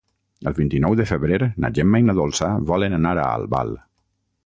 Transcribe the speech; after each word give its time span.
El 0.51 0.55
vint-i-nou 0.59 0.95
de 1.01 1.05
febrer 1.11 1.37
na 1.65 1.71
Gemma 1.79 2.03
i 2.05 2.09
na 2.09 2.17
Dolça 2.23 2.51
volen 2.73 3.01
anar 3.03 3.17
a 3.27 3.31
Albal. 3.39 3.79